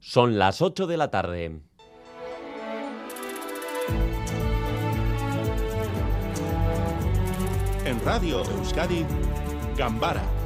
Son 0.00 0.38
las 0.38 0.62
8 0.62 0.86
de 0.86 0.96
la 0.96 1.10
tarde. 1.10 1.60
En 7.84 8.04
Radio 8.04 8.42
Euskadi, 8.42 9.04
Gambara 9.76 10.39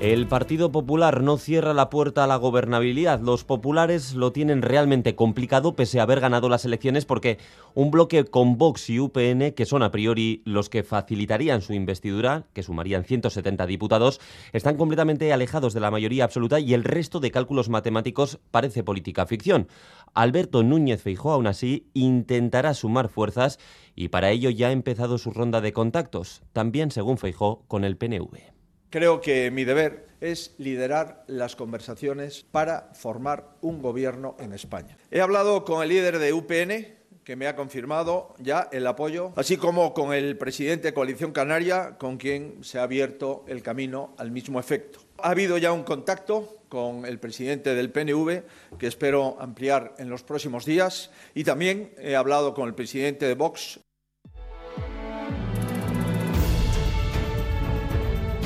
El 0.00 0.28
Partido 0.28 0.70
Popular 0.70 1.24
no 1.24 1.38
cierra 1.38 1.74
la 1.74 1.90
puerta 1.90 2.22
a 2.22 2.28
la 2.28 2.36
gobernabilidad. 2.36 3.18
Los 3.20 3.42
populares 3.42 4.14
lo 4.14 4.30
tienen 4.30 4.62
realmente 4.62 5.16
complicado 5.16 5.74
pese 5.74 5.98
a 5.98 6.04
haber 6.04 6.20
ganado 6.20 6.48
las 6.48 6.64
elecciones 6.64 7.04
porque 7.04 7.38
un 7.74 7.90
bloque 7.90 8.24
con 8.24 8.58
Vox 8.58 8.90
y 8.90 9.00
UPN, 9.00 9.54
que 9.56 9.66
son 9.66 9.82
a 9.82 9.90
priori 9.90 10.40
los 10.44 10.68
que 10.68 10.84
facilitarían 10.84 11.62
su 11.62 11.72
investidura, 11.72 12.46
que 12.52 12.62
sumarían 12.62 13.02
170 13.02 13.66
diputados, 13.66 14.20
están 14.52 14.76
completamente 14.76 15.32
alejados 15.32 15.74
de 15.74 15.80
la 15.80 15.90
mayoría 15.90 16.22
absoluta 16.22 16.60
y 16.60 16.74
el 16.74 16.84
resto 16.84 17.18
de 17.18 17.32
cálculos 17.32 17.68
matemáticos 17.68 18.38
parece 18.52 18.84
política 18.84 19.26
ficción. 19.26 19.66
Alberto 20.14 20.62
Núñez 20.62 21.02
Feijóo, 21.02 21.32
aún 21.32 21.48
así, 21.48 21.88
intentará 21.92 22.72
sumar 22.74 23.08
fuerzas 23.08 23.58
y 23.96 24.10
para 24.10 24.30
ello 24.30 24.50
ya 24.50 24.68
ha 24.68 24.72
empezado 24.72 25.18
su 25.18 25.32
ronda 25.32 25.60
de 25.60 25.72
contactos, 25.72 26.42
también 26.52 26.92
según 26.92 27.18
Feijóo 27.18 27.64
con 27.66 27.82
el 27.82 27.96
PNV. 27.96 28.57
Creo 28.90 29.20
que 29.20 29.50
mi 29.50 29.64
deber 29.64 30.08
es 30.20 30.54
liderar 30.56 31.22
las 31.26 31.56
conversaciones 31.56 32.46
para 32.50 32.88
formar 32.94 33.50
un 33.60 33.82
gobierno 33.82 34.34
en 34.38 34.54
España. 34.54 34.96
He 35.10 35.20
hablado 35.20 35.64
con 35.66 35.82
el 35.82 35.90
líder 35.90 36.18
de 36.18 36.32
UPN, 36.32 36.98
que 37.22 37.36
me 37.36 37.46
ha 37.46 37.54
confirmado 37.54 38.34
ya 38.38 38.70
el 38.72 38.86
apoyo, 38.86 39.34
así 39.36 39.58
como 39.58 39.92
con 39.92 40.14
el 40.14 40.38
presidente 40.38 40.88
de 40.88 40.94
Coalición 40.94 41.32
Canaria, 41.32 41.98
con 41.98 42.16
quien 42.16 42.64
se 42.64 42.78
ha 42.78 42.84
abierto 42.84 43.44
el 43.46 43.62
camino 43.62 44.14
al 44.16 44.30
mismo 44.30 44.58
efecto. 44.58 45.00
Ha 45.18 45.32
habido 45.32 45.58
ya 45.58 45.72
un 45.72 45.82
contacto 45.82 46.62
con 46.70 47.04
el 47.04 47.18
presidente 47.18 47.74
del 47.74 47.90
PNV, 47.90 48.42
que 48.78 48.86
espero 48.86 49.36
ampliar 49.38 49.94
en 49.98 50.08
los 50.08 50.22
próximos 50.22 50.64
días, 50.64 51.10
y 51.34 51.44
también 51.44 51.92
he 51.98 52.16
hablado 52.16 52.54
con 52.54 52.66
el 52.66 52.74
presidente 52.74 53.26
de 53.26 53.34
Vox, 53.34 53.80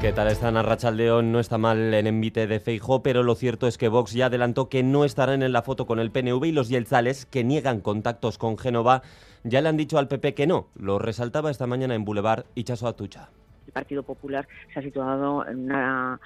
¿Qué 0.00 0.12
tal 0.12 0.28
están? 0.28 0.56
Arrachaldeón 0.56 1.32
no 1.32 1.40
está 1.40 1.58
mal 1.58 1.92
en 1.94 2.06
envite 2.06 2.46
de 2.46 2.60
Feijó, 2.60 3.02
pero 3.02 3.22
lo 3.22 3.34
cierto 3.34 3.66
es 3.66 3.78
que 3.78 3.88
Vox 3.88 4.12
ya 4.12 4.26
adelantó 4.26 4.68
que 4.68 4.82
no 4.82 5.04
estarán 5.04 5.42
en 5.42 5.52
la 5.52 5.62
foto 5.62 5.86
con 5.86 5.98
el 5.98 6.10
PNV 6.10 6.44
y 6.44 6.52
los 6.52 6.68
Yelzales, 6.68 7.26
que 7.26 7.44
niegan 7.44 7.80
contactos 7.80 8.38
con 8.38 8.58
Génova, 8.58 9.02
ya 9.42 9.60
le 9.62 9.68
han 9.68 9.76
dicho 9.76 9.98
al 9.98 10.06
PP 10.06 10.34
que 10.34 10.46
no. 10.46 10.68
Lo 10.76 10.98
resaltaba 10.98 11.50
esta 11.50 11.66
mañana 11.66 11.94
en 11.94 12.04
Boulevard 12.04 12.44
y 12.54 12.64
Chaso 12.64 12.86
Atucha. 12.86 13.30
El 13.66 13.72
Partido 13.72 14.02
Popular 14.02 14.46
se 14.72 14.80
ha 14.80 14.82
situado 14.82 15.46
en 15.46 15.64
una 15.64 16.20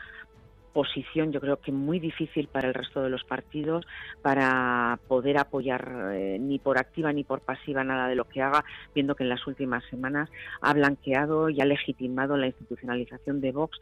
posición 0.73 1.33
yo 1.33 1.41
creo 1.41 1.61
que 1.61 1.73
muy 1.73 1.99
difícil 1.99 2.49
para 2.49 2.69
el 2.69 2.75
resto 2.75 3.03
de 3.03 3.11
los 3.11 3.25
partidos 3.25 3.87
para 4.23 4.99
poder 5.09 5.39
apoyar 5.39 6.13
eh, 6.13 6.39
ni 6.41 6.59
por 6.59 6.79
activa 6.79 7.13
ni 7.13 7.25
por 7.25 7.41
pasiva 7.41 7.85
nada 7.85 8.09
de 8.09 8.15
lo 8.15 8.25
que 8.25 8.43
haga, 8.43 8.65
viendo 8.95 9.15
que 9.15 9.25
en 9.25 9.31
las 9.31 9.47
últimas 9.47 9.85
semanas 9.91 10.31
ha 10.61 10.73
blanqueado 10.73 11.49
y 11.49 11.61
ha 11.61 11.65
legitimado 11.65 12.37
la 12.37 12.47
institucionalización 12.47 13.41
de 13.41 13.53
Vox. 13.53 13.79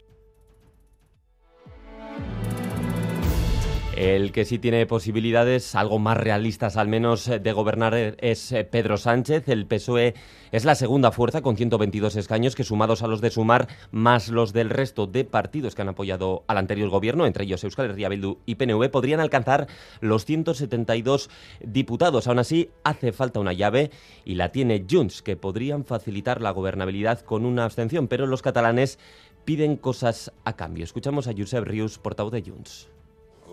El 3.99 4.31
que 4.31 4.45
sí 4.45 4.61
tiene 4.61 4.87
posibilidades, 4.87 5.75
algo 5.75 5.99
más 5.99 6.17
realistas 6.17 6.77
al 6.77 6.87
menos, 6.87 7.27
eh, 7.27 7.41
de 7.41 7.53
gobernar 7.53 8.15
es 8.21 8.53
eh, 8.53 8.63
Pedro 8.63 8.97
Sánchez. 8.97 9.49
El 9.49 9.67
PSOE 9.67 10.15
es 10.53 10.65
la 10.65 10.77
segunda 10.77 11.11
fuerza 11.11 11.43
con 11.43 11.57
122 11.57 12.15
escaños 12.15 12.55
que 12.55 12.63
sumados 12.63 13.03
a 13.03 13.09
los 13.09 13.21
de 13.21 13.31
Sumar 13.31 13.67
más 13.91 14.29
los 14.29 14.53
del 14.53 14.71
resto 14.71 15.09
de 15.09 15.25
partidos 15.25 15.75
que 15.75 15.83
han 15.83 15.89
apoyado 15.89 16.45
al 16.47 16.59
anterior 16.59 16.91
gobierno, 16.91 17.27
entre 17.27 17.43
ellos 17.43 17.65
Euskal 17.65 17.91
Herria 17.91 18.09
Bildu 18.09 18.39
y 18.47 18.55
PNV, 18.55 18.89
podrían 18.89 19.19
alcanzar 19.19 19.67
los 20.01 20.25
172 20.25 21.29
diputados. 21.61 22.29
Aún 22.29 22.39
así, 22.39 22.71
hace 22.85 23.11
falta 23.11 23.41
una 23.41 23.53
llave 23.53 23.91
y 24.25 24.37
la 24.37 24.53
tiene 24.53 24.87
Junts, 24.89 25.23
que 25.23 25.35
podrían 25.35 25.85
facilitar 25.85 26.41
la 26.41 26.53
gobernabilidad 26.53 27.23
con 27.23 27.45
una 27.45 27.65
abstención, 27.65 28.07
pero 28.07 28.29
los 28.29 28.43
catalanes 28.43 29.01
piden 29.45 29.77
cosas 29.77 30.33
a 30.45 30.55
cambio. 30.55 30.85
Escuchamos 30.85 31.27
a 31.27 31.33
Josep 31.37 31.65
Rius, 31.65 31.99
portavoz 31.99 32.33
de 32.33 32.43
Junts. 32.43 32.89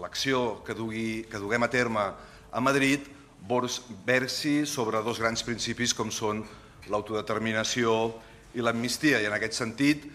L'acció 0.05 0.61
que, 0.61 0.77
que 1.25 1.41
duguem 1.41 1.65
a 1.65 1.71
terme 1.73 2.05
a 2.53 2.61
Madrid 2.61 3.07
versi 4.05 4.65
sobre 4.69 5.01
dos 5.01 5.19
grans 5.21 5.41
principis 5.45 5.93
com 5.97 6.11
són 6.13 6.43
l'autodeterminació 6.89 8.13
i 8.53 8.61
l'amnistia. 8.61 9.19
I 9.21 9.27
en 9.29 9.35
aquest 9.35 9.57
sentit, 9.57 10.05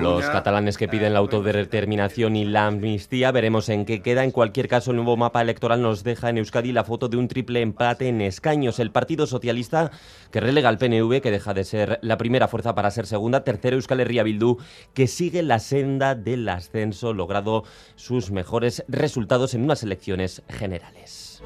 Los 0.00 0.26
catalanes 0.26 0.78
que 0.78 0.88
piden 0.88 1.12
la 1.12 1.18
autodeterminación 1.18 2.36
y 2.36 2.44
la 2.44 2.66
amnistía, 2.66 3.30
veremos 3.30 3.68
en 3.68 3.84
qué 3.84 4.00
queda. 4.00 4.24
En 4.24 4.30
cualquier 4.30 4.68
caso, 4.68 4.90
el 4.90 4.96
nuevo 4.96 5.16
mapa 5.16 5.42
electoral 5.42 5.82
nos 5.82 6.02
deja 6.02 6.30
en 6.30 6.38
Euskadi 6.38 6.72
la 6.72 6.84
foto 6.84 7.08
de 7.08 7.16
un 7.16 7.28
triple 7.28 7.60
empate 7.60 8.08
en 8.08 8.22
escaños. 8.22 8.78
El 8.78 8.90
Partido 8.90 9.26
Socialista, 9.26 9.90
que 10.30 10.40
relega 10.40 10.68
al 10.68 10.78
PNV, 10.78 11.20
que 11.20 11.30
deja 11.30 11.52
de 11.52 11.64
ser 11.64 11.98
la 12.00 12.16
primera 12.16 12.48
fuerza 12.48 12.74
para 12.74 12.90
ser 12.90 13.06
segunda. 13.06 13.44
Tercero, 13.44 13.76
Euskal 13.76 14.00
Herria 14.00 14.22
Bildu, 14.22 14.58
que 14.94 15.06
sigue 15.06 15.42
la 15.42 15.58
senda 15.58 16.14
del 16.14 16.48
ascenso, 16.48 17.12
logrado 17.12 17.64
sus 17.96 18.30
mejores 18.30 18.84
resultados 18.88 19.52
en 19.54 19.64
unas 19.64 19.82
elecciones 19.82 20.42
generales. 20.48 21.42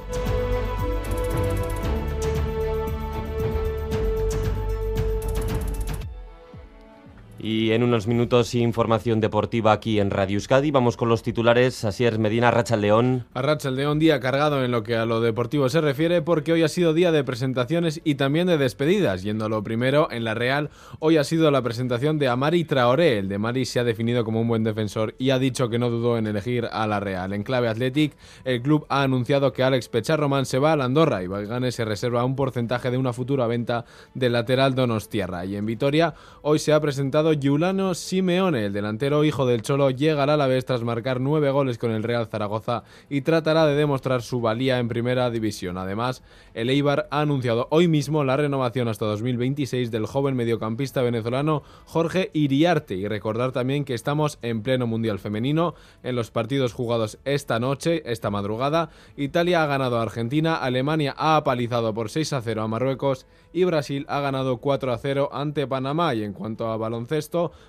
Y 7.50 7.72
en 7.72 7.82
unos 7.82 8.06
minutos 8.06 8.54
información 8.54 9.22
deportiva 9.22 9.72
aquí 9.72 10.00
en 10.00 10.10
Radio 10.10 10.34
Euskadi. 10.34 10.70
Vamos 10.70 10.98
con 10.98 11.08
los 11.08 11.22
titulares. 11.22 11.82
Así 11.82 12.04
es, 12.04 12.18
Medina 12.18 12.52
León. 12.76 13.24
Racha 13.34 13.70
León, 13.70 13.98
día 13.98 14.20
cargado 14.20 14.62
en 14.62 14.70
lo 14.70 14.82
que 14.82 14.96
a 14.96 15.06
lo 15.06 15.22
deportivo 15.22 15.70
se 15.70 15.80
refiere, 15.80 16.20
porque 16.20 16.52
hoy 16.52 16.62
ha 16.62 16.68
sido 16.68 16.92
día 16.92 17.10
de 17.10 17.24
presentaciones 17.24 18.02
y 18.04 18.16
también 18.16 18.48
de 18.48 18.58
despedidas. 18.58 19.22
Yendo 19.22 19.46
a 19.46 19.48
lo 19.48 19.62
primero, 19.62 20.08
en 20.10 20.24
la 20.24 20.34
Real, 20.34 20.68
hoy 20.98 21.16
ha 21.16 21.24
sido 21.24 21.50
la 21.50 21.62
presentación 21.62 22.18
de 22.18 22.28
Amari 22.28 22.64
Traoré. 22.64 23.16
El 23.16 23.30
de 23.30 23.38
Mari 23.38 23.64
se 23.64 23.80
ha 23.80 23.84
definido 23.84 24.26
como 24.26 24.42
un 24.42 24.48
buen 24.48 24.62
defensor 24.62 25.14
y 25.16 25.30
ha 25.30 25.38
dicho 25.38 25.70
que 25.70 25.78
no 25.78 25.88
dudó 25.88 26.18
en 26.18 26.26
elegir 26.26 26.68
a 26.70 26.86
la 26.86 27.00
Real. 27.00 27.32
En 27.32 27.44
clave 27.44 27.68
Athletic, 27.68 28.14
el 28.44 28.60
club 28.60 28.84
ha 28.90 29.04
anunciado 29.04 29.54
que 29.54 29.62
Alex 29.62 29.88
Pecharroman 29.88 30.44
se 30.44 30.58
va 30.58 30.72
a 30.72 30.76
la 30.76 30.84
Andorra 30.84 31.22
y 31.22 31.28
Valgane 31.28 31.72
se 31.72 31.86
reserva 31.86 32.26
un 32.26 32.36
porcentaje 32.36 32.90
de 32.90 32.98
una 32.98 33.14
futura 33.14 33.46
venta 33.46 33.86
del 34.12 34.32
lateral 34.34 34.74
Donostierra. 34.74 35.46
Y 35.46 35.56
en 35.56 35.64
Vitoria, 35.64 36.12
hoy 36.42 36.58
se 36.58 36.74
ha 36.74 36.80
presentado 36.80 37.37
Yulano 37.38 37.94
Simeone, 37.94 38.66
el 38.66 38.72
delantero 38.72 39.24
hijo 39.24 39.46
del 39.46 39.62
Cholo, 39.62 39.90
llegará 39.90 40.34
a 40.34 40.36
la 40.36 40.46
vez 40.46 40.64
tras 40.64 40.82
marcar 40.82 41.20
nueve 41.20 41.50
goles 41.50 41.78
con 41.78 41.90
el 41.90 42.02
Real 42.02 42.26
Zaragoza 42.26 42.84
y 43.08 43.20
tratará 43.20 43.66
de 43.66 43.74
demostrar 43.74 44.22
su 44.22 44.40
valía 44.40 44.78
en 44.78 44.88
primera 44.88 45.30
división. 45.30 45.78
Además, 45.78 46.22
el 46.54 46.70
Eibar 46.70 47.06
ha 47.10 47.20
anunciado 47.20 47.68
hoy 47.70 47.88
mismo 47.88 48.24
la 48.24 48.36
renovación 48.36 48.88
hasta 48.88 49.06
2026 49.06 49.90
del 49.90 50.06
joven 50.06 50.36
mediocampista 50.36 51.02
venezolano 51.02 51.62
Jorge 51.84 52.30
Iriarte 52.32 52.94
y 52.94 53.06
recordar 53.06 53.52
también 53.52 53.84
que 53.84 53.94
estamos 53.94 54.38
en 54.42 54.62
pleno 54.62 54.86
Mundial 54.86 55.18
Femenino 55.18 55.74
en 56.02 56.16
los 56.16 56.30
partidos 56.30 56.72
jugados 56.72 57.18
esta 57.24 57.60
noche, 57.60 58.02
esta 58.10 58.30
madrugada. 58.30 58.90
Italia 59.16 59.62
ha 59.62 59.66
ganado 59.66 59.98
a 59.98 60.02
Argentina, 60.02 60.56
Alemania 60.56 61.14
ha 61.16 61.36
apalizado 61.36 61.94
por 61.94 62.10
6 62.10 62.32
a 62.32 62.42
0 62.42 62.62
a 62.62 62.68
Marruecos 62.68 63.26
y 63.52 63.64
Brasil 63.64 64.04
ha 64.08 64.20
ganado 64.20 64.58
4 64.58 64.92
a 64.92 64.98
0 64.98 65.30
ante 65.32 65.66
Panamá. 65.66 66.14
Y 66.14 66.22
en 66.22 66.32
cuanto 66.32 66.68
a 66.70 66.76
baloncesto, 66.76 67.17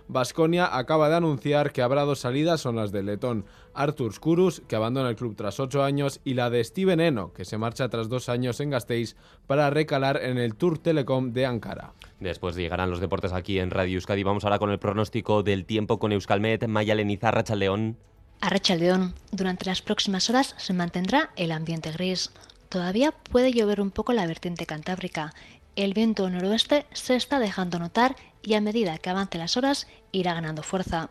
Basconia 0.07 0.77
acaba 0.77 1.09
de 1.09 1.15
anunciar 1.15 1.71
que 1.71 1.81
habrá 1.81 2.03
dos 2.03 2.19
salidas, 2.19 2.61
son 2.61 2.75
las 2.75 2.91
del 2.91 3.07
letón 3.07 3.45
Artur 3.73 4.13
Skurus, 4.13 4.61
que 4.67 4.75
abandona 4.75 5.09
el 5.09 5.15
club 5.15 5.35
tras 5.35 5.59
8 5.59 5.83
años, 5.83 6.19
y 6.23 6.33
la 6.33 6.49
de 6.49 6.63
Steven 6.63 6.99
Eno, 6.99 7.33
que 7.33 7.45
se 7.45 7.57
marcha 7.57 7.89
tras 7.89 8.09
2 8.09 8.29
años 8.29 8.59
en 8.59 8.69
Gasteiz 8.69 9.15
para 9.47 9.69
recalar 9.69 10.17
en 10.23 10.37
el 10.37 10.55
Tour 10.55 10.77
Telecom 10.77 11.31
de 11.31 11.45
Ankara. 11.45 11.93
Después 12.19 12.55
llegarán 12.55 12.89
los 12.89 12.99
deportes 12.99 13.33
aquí 13.33 13.59
en 13.59 13.71
Radio 13.71 13.95
Euskadi. 13.95 14.23
Vamos 14.23 14.43
ahora 14.43 14.59
con 14.59 14.71
el 14.71 14.79
pronóstico 14.79 15.43
del 15.43 15.65
tiempo 15.65 15.99
con 15.99 16.11
Euskalmet, 16.11 16.67
Maya 16.67 16.95
Leniza, 16.95 17.31
León. 17.55 17.97
A 18.41 18.75
León, 18.75 19.13
durante 19.31 19.65
las 19.65 19.81
próximas 19.81 20.29
horas 20.29 20.55
se 20.57 20.73
mantendrá 20.73 21.31
el 21.35 21.51
ambiente 21.51 21.91
gris. 21.91 22.31
Todavía 22.69 23.11
puede 23.11 23.51
llover 23.51 23.81
un 23.81 23.91
poco 23.91 24.13
la 24.13 24.27
vertiente 24.27 24.65
cantábrica 24.65 25.33
el 25.79 25.93
viento 25.93 26.29
noroeste 26.29 26.85
se 26.91 27.15
está 27.15 27.39
dejando 27.39 27.79
notar 27.79 28.17
y 28.41 28.55
a 28.55 28.59
medida 28.59 28.97
que 28.97 29.09
avancen 29.09 29.39
las 29.39 29.55
horas 29.55 29.87
irá 30.11 30.33
ganando 30.33 30.61
fuerza, 30.61 31.09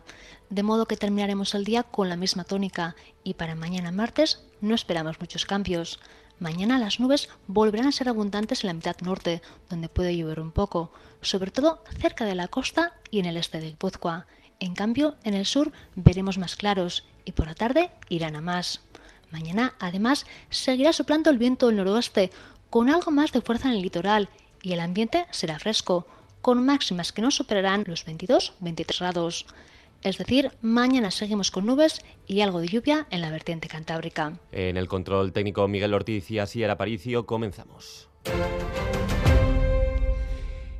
de 0.51 0.61
modo 0.61 0.85
que 0.85 0.95
terminaremos 0.95 1.55
el 1.55 1.65
día 1.65 1.81
con 1.81 2.07
la 2.07 2.15
misma 2.15 2.43
tónica 2.43 2.95
y 3.23 3.33
para 3.33 3.55
mañana 3.55 3.91
martes 3.91 4.43
no 4.61 4.75
esperamos 4.75 5.19
muchos 5.19 5.45
cambios. 5.45 5.99
Mañana 6.37 6.77
las 6.77 6.99
nubes 6.99 7.29
volverán 7.47 7.87
a 7.87 7.91
ser 7.91 8.09
abundantes 8.09 8.63
en 8.63 8.67
la 8.67 8.73
mitad 8.75 8.95
norte, 9.01 9.41
donde 9.71 9.89
puede 9.89 10.15
llover 10.15 10.39
un 10.39 10.51
poco, 10.51 10.93
sobre 11.21 11.49
todo 11.49 11.83
cerca 11.99 12.25
de 12.25 12.35
la 12.35 12.47
costa 12.47 12.93
y 13.09 13.17
en 13.17 13.25
el 13.25 13.37
este 13.37 13.59
del 13.59 13.71
Guipúzcoa. 13.71 14.27
En 14.59 14.75
cambio, 14.75 15.15
en 15.23 15.33
el 15.33 15.47
sur 15.47 15.71
veremos 15.95 16.37
más 16.37 16.55
claros 16.55 17.05
y 17.25 17.31
por 17.31 17.47
la 17.47 17.55
tarde 17.55 17.89
irán 18.07 18.35
a 18.35 18.41
más. 18.41 18.81
Mañana, 19.31 19.73
además, 19.79 20.25
seguirá 20.49 20.93
soplando 20.93 21.29
el 21.29 21.37
viento 21.37 21.67
del 21.67 21.77
noroeste, 21.77 22.31
con 22.69 22.89
algo 22.89 23.11
más 23.11 23.31
de 23.31 23.41
fuerza 23.41 23.69
en 23.69 23.75
el 23.75 23.81
litoral 23.81 24.29
y 24.61 24.73
el 24.73 24.79
ambiente 24.79 25.25
será 25.31 25.59
fresco, 25.59 26.05
con 26.41 26.65
máximas 26.65 27.11
que 27.11 27.21
no 27.21 27.31
superarán 27.31 27.83
los 27.87 28.05
22-23 28.05 28.99
grados. 28.99 29.45
es 30.01 30.17
decir, 30.17 30.51
mañana 30.61 31.11
seguimos 31.11 31.51
con 31.51 31.65
nubes 31.65 32.01
y 32.25 32.41
algo 32.41 32.61
de 32.61 32.67
lluvia 32.67 33.07
en 33.09 33.21
la 33.21 33.31
vertiente 33.31 33.67
cantábrica. 33.67 34.39
En 34.51 34.77
el 34.77 34.87
control 34.87 35.33
técnico 35.33 35.67
Miguel 35.67 35.93
Ortiz 35.93 36.31
y 36.31 36.39
Asier 36.39 36.69
Aparicio 36.69 37.25
comenzamos. 37.25 38.07